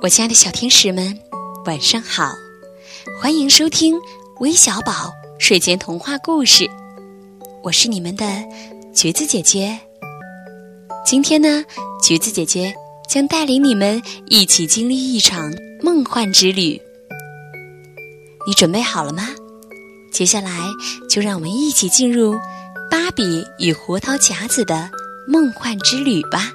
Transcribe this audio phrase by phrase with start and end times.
[0.00, 1.18] 我亲爱的小天使们，
[1.64, 2.30] 晚上好！
[3.20, 3.96] 欢迎收听
[4.38, 6.70] 微小宝睡前童话故事，
[7.64, 8.24] 我是你们的
[8.94, 9.76] 橘子姐姐。
[11.04, 11.64] 今天呢，
[12.00, 12.72] 橘子姐姐
[13.08, 15.52] 将带领你们一起经历一场
[15.82, 16.80] 梦幻之旅。
[18.46, 19.30] 你准备好了吗？
[20.12, 20.60] 接下来
[21.10, 22.38] 就让我们一起进入
[22.88, 24.88] 芭比与胡桃夹子的
[25.26, 26.52] 梦幻之旅吧。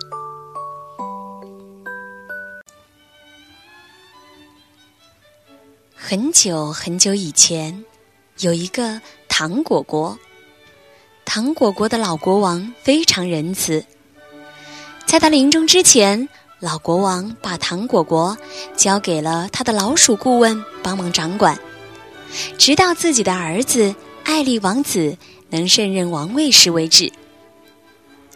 [6.13, 7.83] 很久很久以前，
[8.37, 10.19] 有一个糖果国。
[11.25, 13.83] 糖果国的老国王非常仁慈，
[15.07, 18.37] 在他临终之前，老国王把糖果国
[18.77, 21.57] 交给了他的老鼠顾问帮忙掌管，
[22.59, 25.17] 直到自己的儿子艾利王子
[25.49, 27.11] 能胜任王位时为止。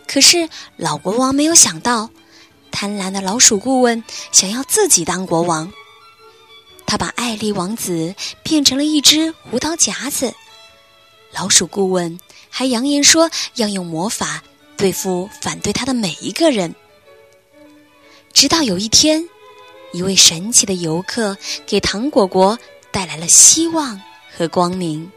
[0.07, 2.09] 可是老国王没有想到，
[2.71, 5.71] 贪婪的老鼠顾问想要自己当国王。
[6.87, 10.33] 他把艾丽王子变成了一只胡桃夹子，
[11.33, 12.17] 老鼠顾问
[12.49, 14.41] 还扬言说要用魔法
[14.77, 16.73] 对付反对他的每一个人。
[18.31, 19.27] 直到有一天，
[19.91, 22.57] 一位神奇的游客给糖果国
[22.89, 24.01] 带来了希望
[24.35, 25.11] 和光明。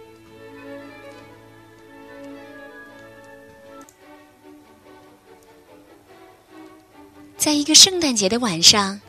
[7.36, 9.00] 在一个圣诞节的晚上。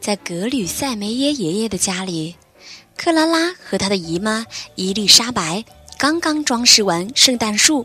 [0.00, 2.36] 在格吕塞梅耶爷爷的家里，
[2.96, 5.64] 克拉拉和她的姨妈伊丽莎白
[5.98, 7.84] 刚刚装饰完圣诞树。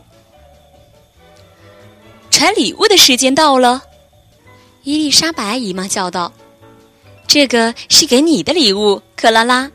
[2.30, 3.82] 拆礼物的时间到了，
[4.82, 6.32] 伊丽莎白姨妈叫道
[7.28, 9.70] ：“这个是给你的礼物，克拉拉。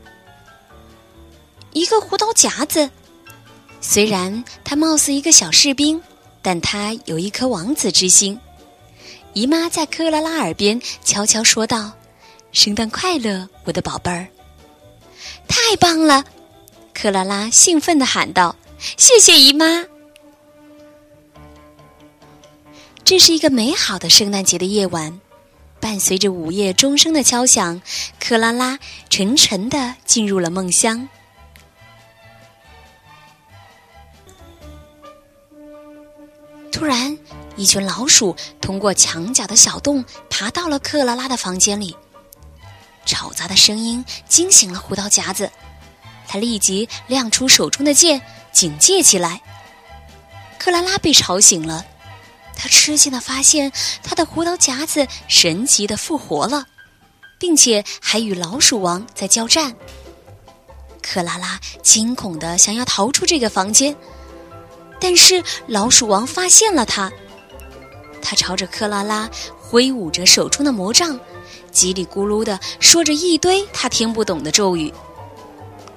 [1.72, 2.90] 一个胡桃夹子。
[3.80, 6.02] 虽然他貌似一个小士兵，
[6.42, 8.38] 但他有一颗王子之心。”
[9.32, 11.92] 姨妈在克拉拉耳边悄悄说道。
[12.52, 14.26] 圣诞快乐，我的宝贝儿！
[15.48, 16.24] 太棒了，
[16.92, 18.56] 克拉拉兴奋地喊道
[18.98, 19.86] ：“谢谢姨妈！”
[23.04, 25.20] 这是一个美好的圣诞节的夜晚，
[25.80, 27.80] 伴随着午夜钟声的敲响，
[28.18, 28.78] 克拉拉
[29.08, 31.08] 沉沉的进入了梦乡。
[36.72, 37.16] 突然，
[37.56, 41.96] 一群老鼠通过墙角的小洞爬到了克拉拉的房间里。
[43.10, 45.50] 吵杂的声音惊醒了胡桃夹子，
[46.28, 48.22] 他立即亮出手中的剑，
[48.52, 49.42] 警戒起来。
[50.60, 51.84] 克拉拉被吵醒了，
[52.54, 53.72] 他吃惊的发现
[54.04, 56.68] 他的胡桃夹子神奇的复活了，
[57.36, 59.74] 并且还与老鼠王在交战。
[61.02, 63.96] 克拉拉惊恐的想要逃出这个房间，
[65.00, 67.10] 但是老鼠王发现了他，
[68.22, 69.28] 他朝着克拉拉
[69.70, 71.18] 挥舞着手中的魔杖。
[71.72, 74.92] 叽里咕噜的说着一堆他听不懂的咒语。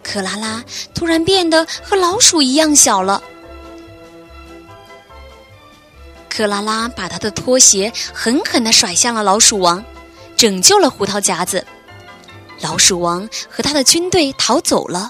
[0.04, 0.64] 克拉拉
[0.94, 3.24] 突然变得和老鼠一样小了。
[6.30, 9.84] 克拉拉把他的拖鞋狠狠的甩向了老鼠王，
[10.36, 11.66] 拯救了胡桃夹子。
[12.62, 15.10] 老鼠王和他的军队逃走了。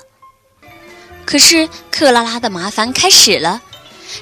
[1.25, 3.61] 可是克拉拉的麻烦开始了，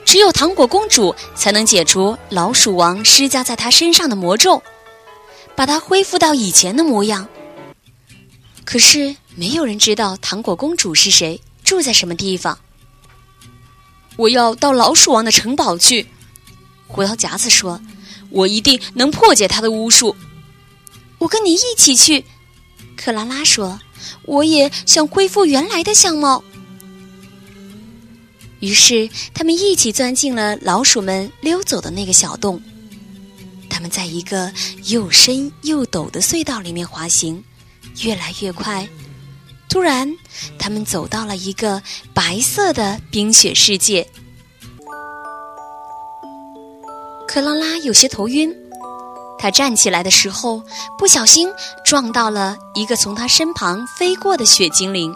[0.06, 4.62] 只有糖果公主才能解除老鼠王施加在她身上的魔咒。
[5.56, 7.28] 把她恢复到以前的模样。
[8.63, 12.57] 可是没有人知道糖果公主是谁，住在什么地方。
[14.16, 16.08] 我要到老鼠王的城堡去，
[16.88, 17.81] 胡桃夹子说
[18.31, 20.16] ：“我一定能破解他的巫术。”
[21.19, 22.25] 我跟你一起去，
[22.96, 23.79] 克拉拉说
[24.23, 26.44] ：“我也想恢复原来的相貌。”
[28.61, 32.61] 于是他们一起钻进了老鼠们溜走的那个小洞。
[33.69, 34.51] 他们在一个
[34.85, 37.44] 又深又陡的隧道里面滑行，
[38.03, 38.88] 越来越快。
[39.67, 40.13] 突然，
[40.59, 41.81] 他们走到了一个
[42.13, 44.07] 白色的冰雪世界。
[47.28, 48.53] 克拉拉有些头晕，
[49.39, 50.61] 她站起来的时候
[50.97, 51.49] 不小心
[51.85, 55.16] 撞到了一个从她身旁飞过的雪精灵。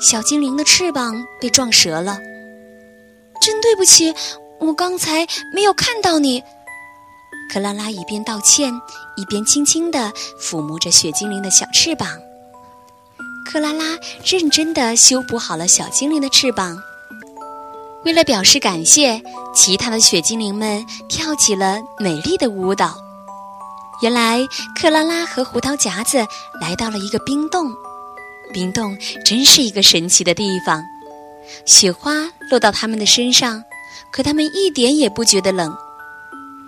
[0.00, 2.18] 小精灵的翅膀被撞折了。
[3.40, 4.14] 真对不起，
[4.58, 6.42] 我刚才没有看到你。
[7.52, 8.72] 克拉拉一边道歉，
[9.16, 12.08] 一边轻轻地抚摸着雪精灵的小翅膀。
[13.50, 16.78] 克拉拉认真地修补好了小精灵的翅膀。
[18.04, 19.22] 为了表示感谢，
[19.54, 22.96] 其他的雪精灵们跳起了美丽的舞蹈。
[24.00, 24.46] 原来，
[24.80, 26.26] 克拉拉和胡桃夹子
[26.60, 27.70] 来到了一个冰洞。
[28.52, 30.82] 冰洞真是一个神奇的地方，
[31.64, 32.12] 雪花
[32.50, 33.62] 落到他们的身上，
[34.12, 35.74] 可他们一点也不觉得冷。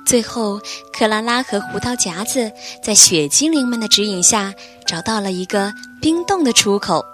[0.05, 0.59] 最后，
[0.93, 2.51] 克拉拉和胡桃夹子
[2.83, 4.53] 在雪精灵们的指引下，
[4.87, 7.05] 找到了一个冰洞的出口。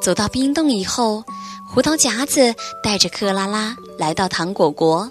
[0.00, 1.22] 走到冰洞以后，
[1.68, 5.10] 胡桃夹子带着克拉拉来到糖果国。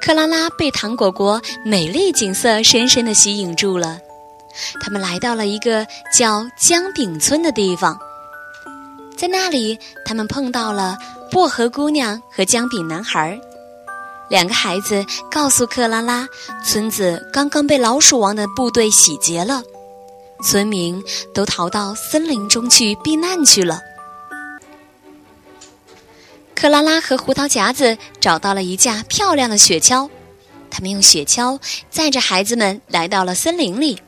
[0.00, 3.98] 克拉拉被糖果国美丽景色深深的吸引住了。
[4.80, 5.86] 他们来到了一个
[6.16, 7.98] 叫姜饼村的地方，
[9.16, 10.98] 在那里，他们碰到了。
[11.32, 13.40] 薄荷姑娘和姜饼男孩，
[14.28, 16.26] 两个孩子告诉克拉拉，
[16.64, 19.62] 村子刚刚被老鼠王的部队洗劫了，
[20.42, 21.00] 村民
[21.32, 23.78] 都逃到森林中去避难去了。
[26.52, 30.10] 克拉拉和胡桃夹子找到了一架漂亮的雪橇，
[30.68, 31.60] 他们用雪橇
[31.90, 34.02] 载着孩子们来到了森林里，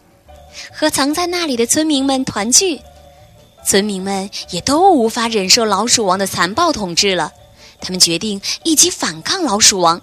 [0.73, 2.81] 和藏在那里的村民们团聚。
[3.65, 7.33] 村民们也都无法忍受老鼠王的残暴统治了，
[7.81, 10.01] 他们决定一起反抗老鼠王。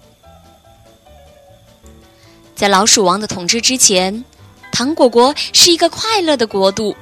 [2.55, 4.23] 在老鼠王的统治之前，
[4.71, 6.95] 糖果国是一个快乐的国度。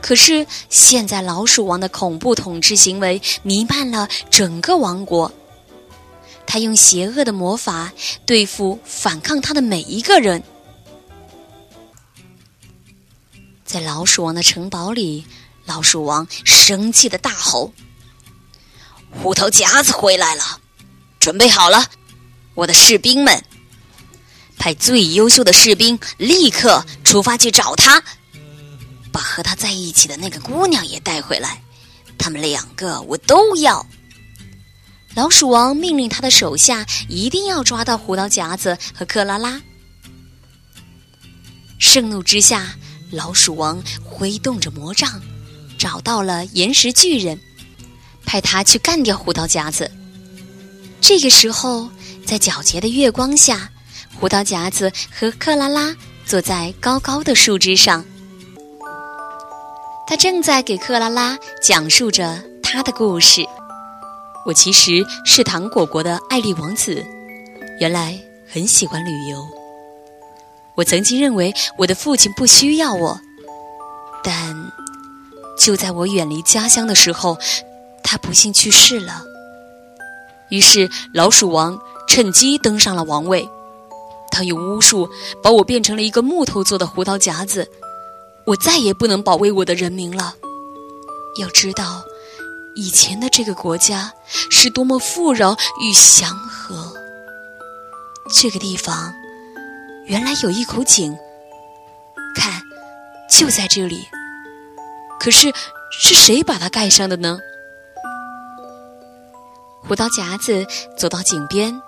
[0.00, 5.32] 可是现在，老鼠王的恐怖统治行为弥漫了整个王国，
[6.46, 7.92] 他用邪恶的魔法
[8.24, 10.42] 对付反抗他的每一个人。
[13.66, 15.26] 在老鼠王的城堡里。
[15.66, 17.72] 老鼠王生气的大吼
[19.10, 20.60] ：“虎头夹子回来了，
[21.18, 21.84] 准备好了，
[22.54, 23.44] 我的士兵们，
[24.56, 28.00] 派最优秀的士兵立刻出发去找他，
[29.10, 31.60] 把和他在一起的那个姑娘也带回来，
[32.16, 33.84] 他们两个我都要。”
[35.16, 39.60] 老鼠王命令他的手下一定要抓到胡桃夹子和克拉拉。
[41.80, 42.76] 盛怒之下，
[43.10, 45.20] 老鼠王挥动着魔杖。
[45.78, 47.38] 找到了岩石巨人，
[48.24, 49.90] 派他去干掉胡桃夹子。
[51.02, 51.88] 这个时候，
[52.24, 53.70] 在皎洁的月光下，
[54.18, 55.94] 胡桃夹子和克拉拉
[56.24, 58.02] 坐在高高的树枝上。
[60.06, 63.44] 他正在给克拉拉讲述着他的故事。
[64.46, 67.04] 我其实是糖果国的艾丽王子，
[67.80, 68.18] 原来
[68.48, 69.55] 很喜欢旅游。
[70.76, 73.20] 我曾经认为我的父亲不需要我，
[74.22, 74.72] 但。
[75.58, 77.38] 就在我远离家乡的时候，
[78.02, 79.24] 他不幸去世了。
[80.50, 83.48] 于是老鼠王趁机登上了王位，
[84.30, 85.08] 他用巫术
[85.42, 87.66] 把我变成了一个木头做的胡桃夹子，
[88.44, 90.34] 我再也不能保卫我的人民了。
[91.40, 92.04] 要知道，
[92.74, 94.12] 以前的这个国家
[94.50, 96.92] 是多么富饶与祥和。
[98.30, 99.10] 这个地方
[100.06, 101.16] 原来有一口井，
[102.34, 102.62] 看，
[103.28, 104.06] 就在这里。
[105.18, 105.52] 可是，
[105.90, 107.38] 是谁把它盖上的呢？
[109.82, 110.64] 胡桃夹子
[110.96, 111.80] 走到井边，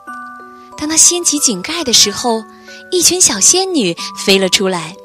[0.77, 2.43] 当他掀起井盖的时候，
[2.91, 4.97] 一群小仙女飞了出来。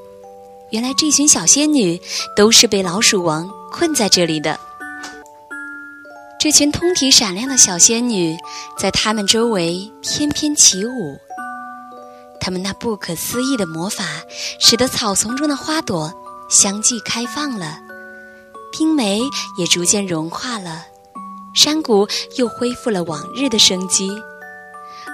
[0.72, 2.02] 原来，这群小仙女
[2.36, 4.60] 都是被老鼠王困在这里的。
[6.40, 8.36] 这群通体闪亮的小仙女
[8.78, 11.18] 在他们周围翩翩起舞，
[12.44, 14.04] 他们那不可思议的魔法，
[14.60, 16.14] 使得草丛中的花朵
[16.50, 17.80] 相继开放了。
[18.70, 19.22] 冰梅
[19.58, 20.84] 也逐渐融化了，
[21.56, 22.06] 山谷
[22.36, 24.10] 又恢复了往日的生机。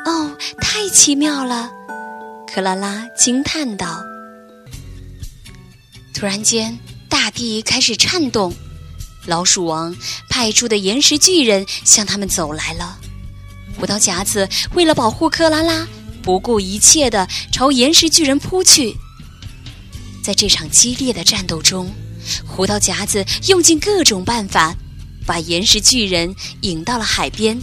[0.07, 1.69] 哦，太奇妙了！
[2.51, 4.01] 克拉拉惊叹道。
[6.15, 6.75] 突然间，
[7.07, 8.51] 大地开始颤动，
[9.27, 9.95] 老鼠王
[10.31, 12.98] 派出的岩石巨人向他们走来了。
[13.79, 15.88] 胡桃夹子为了保护克拉拉，
[16.21, 18.95] 不顾一切地朝岩石巨人扑去。
[20.23, 21.91] 在这场激烈的战斗中，
[22.45, 24.75] 胡桃夹子用尽各种办法，
[25.25, 27.59] 把岩石巨人引到了海边。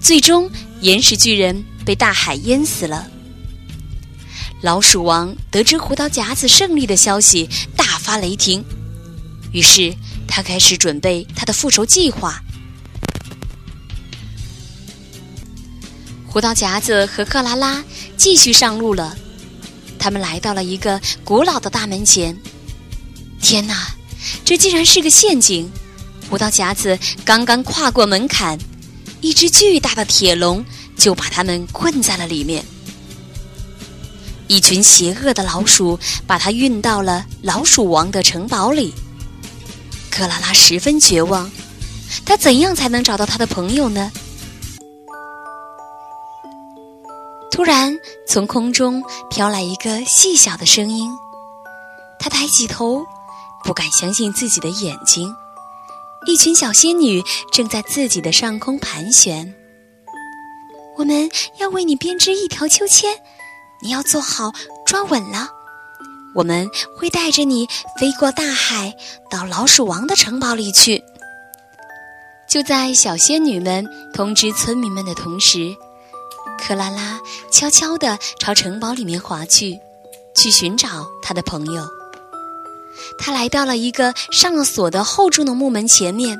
[0.00, 3.08] 最终，岩石巨人被大海淹死了。
[4.60, 8.64] 老鼠王得知胡桃夹子胜利的消息，大发雷霆。
[9.52, 9.94] 于是，
[10.26, 12.42] 他开始准备他的复仇计划。
[16.38, 17.82] 胡桃夹子和克拉拉
[18.16, 19.12] 继续上路了。
[19.98, 22.38] 他们来到了一个古老的大门前。
[23.42, 23.88] 天哪，
[24.44, 25.68] 这竟然是个陷阱！
[26.30, 28.56] 胡桃夹子刚刚跨过门槛，
[29.20, 30.64] 一只巨大的铁笼
[30.96, 32.64] 就把他们困在了里面。
[34.46, 38.94] 一群邪恶的老鼠把他运到了老鼠王的城堡里。
[40.08, 41.50] 克拉拉十分绝望，
[42.24, 44.12] 他怎样才能找到他的朋友呢？
[47.50, 51.10] 突然，从空中飘来一个细小的声音，
[52.18, 53.04] 他抬起头。
[53.64, 55.34] 不敢相信自己的眼睛，
[56.26, 59.52] 一群小仙女正在自己的上空盘旋。
[60.96, 61.28] 我们
[61.58, 63.12] 要为你编织一条秋千，
[63.82, 64.52] 你要做好
[64.86, 65.48] 抓稳了。
[66.36, 67.66] 我们会带着你
[67.98, 68.94] 飞过大海，
[69.28, 71.02] 到老鼠王的城堡里去。
[72.48, 75.76] 就在小仙女们通知村民们的同时，
[76.58, 77.18] 克拉拉
[77.50, 79.78] 悄悄地朝城堡里面滑去，
[80.34, 81.88] 去寻找她的朋友。
[83.18, 86.38] 她来到了一个上了锁的厚重的木门前面，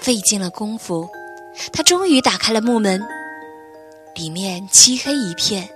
[0.00, 1.08] 费尽了功夫，
[1.72, 3.00] 她终于打开了木门。
[4.14, 5.68] 里面漆黑一片，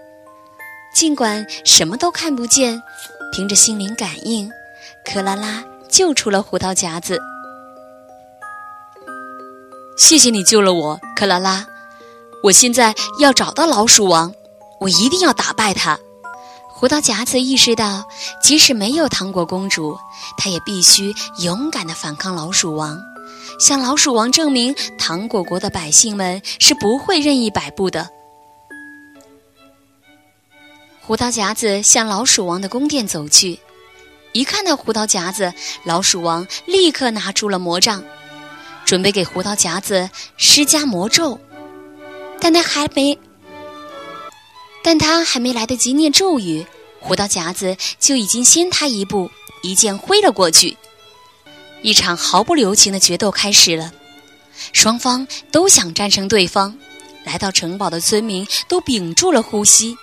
[0.94, 2.82] 尽管什么都看不见，
[3.32, 4.50] 凭着心灵感应，
[5.04, 7.18] 克拉拉救出了胡桃夹子。
[9.96, 11.66] 谢谢你救了我，克拉拉。
[12.46, 14.32] 我现在要找到老鼠王，
[14.78, 15.98] 我一定要打败他。
[16.68, 18.06] 胡桃夹子意识到，
[18.40, 19.98] 即使没有糖果公主，
[20.38, 22.96] 他也必须勇敢地反抗老鼠王，
[23.58, 28.08] 向老鼠王证明糖果国的百姓们是不会任意摆布的。
[31.00, 33.58] 胡桃夹子向老鼠王的宫殿走去，
[34.30, 38.04] 一看到胡桃夹子，老鼠王立刻拿出了魔杖，
[38.84, 41.40] 准备给胡桃夹子施加魔咒。
[42.40, 43.18] 但他还没，
[44.82, 46.66] 但他还没来得及念咒语，
[47.00, 49.30] 胡桃夹子就已经先他一步，
[49.62, 50.76] 一剑挥了过去。
[51.82, 53.92] 一场毫不留情的决斗开始了，
[54.72, 56.76] 双方都想战胜对方。
[57.24, 59.96] 来到城堡的村民都屏住了呼吸。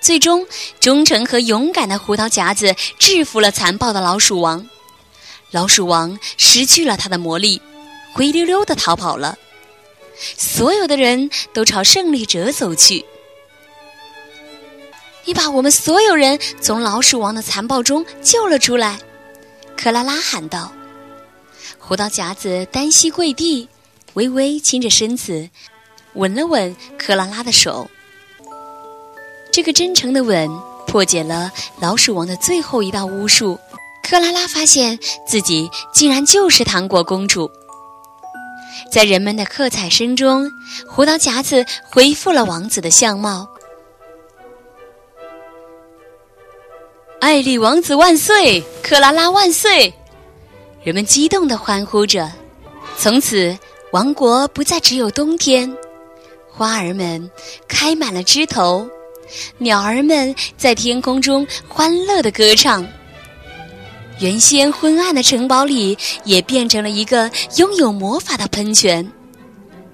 [0.00, 0.46] 最终，
[0.80, 4.68] 忠诚和勇敢的胡桃夹子制服了残暴的老鼠王。
[5.52, 7.62] 老鼠王失去了他的魔力，
[8.12, 9.38] 灰溜溜的逃跑了。
[10.18, 13.04] 所有的人都朝胜利者走去。
[15.24, 18.98] 你把我们所有人从老鼠王的残暴中救了出来，
[19.76, 20.72] 克拉拉喊道。
[21.78, 23.68] 胡桃夹子单膝跪地，
[24.14, 25.48] 微微倾着身子，
[26.14, 27.90] 吻了吻克拉拉的手。
[29.52, 30.48] 这个真诚的吻
[30.86, 33.58] 破解了老鼠王的最后一道巫术，
[34.02, 37.50] 克拉拉发现自己竟然就是糖果公主。
[38.90, 40.50] 在人们的喝彩声中，
[40.86, 43.48] 胡桃夹子恢复了王子的相貌。
[47.20, 49.92] 艾丽王子万岁，克拉拉万岁！
[50.82, 52.30] 人们激动地欢呼着。
[52.96, 53.56] 从此，
[53.90, 55.74] 王国不再只有冬天，
[56.48, 57.30] 花儿们
[57.66, 58.88] 开满了枝头。
[59.58, 62.86] 鸟儿们在天空中欢乐地歌唱。
[64.18, 69.06] 原先昏暗的城堡里也变成了一个拥有魔法的喷泉，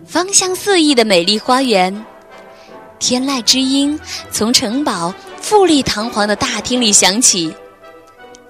[0.06, 2.04] 芳香四溢的美丽花园。
[3.00, 3.98] 天籁之音
[4.30, 7.52] 从城堡富丽堂皇的大厅里响起。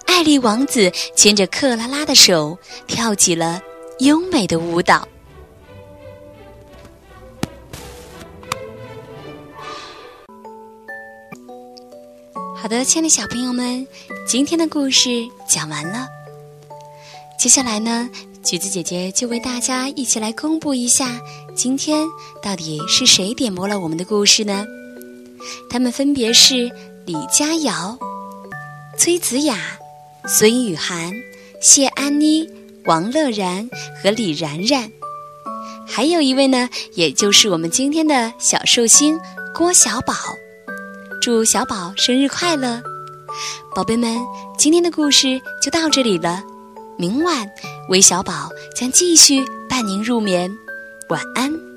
[0.05, 3.59] 艾丽王子牵着克拉拉的手，跳起了
[4.01, 5.09] 优美的舞蹈。
[12.63, 13.85] 好的，亲爱的小朋友们，
[14.25, 16.07] 今天的故事讲完了。
[17.37, 18.09] 接下来呢，
[18.45, 21.21] 橘子姐姐就为大家一起来公布一下，
[21.57, 22.07] 今天
[22.41, 24.65] 到底是谁点播了我们的故事呢？
[25.69, 26.71] 他们分别是
[27.05, 27.99] 李佳瑶、
[28.97, 29.59] 崔子雅、
[30.29, 31.13] 孙雨涵、
[31.61, 32.49] 谢安妮、
[32.85, 33.69] 王乐然
[34.01, 34.89] 和李然然，
[35.85, 39.19] 还有一位呢，也就是我们今天的小寿星
[39.53, 40.15] 郭小宝。
[41.23, 42.83] 祝小宝生日快乐，
[43.77, 44.19] 宝贝们！
[44.59, 46.43] 今天的故事就到这里了。
[46.99, 47.49] 明晚，
[47.89, 50.53] 韦小宝将继续伴您入眠，
[51.11, 51.72] 晚安。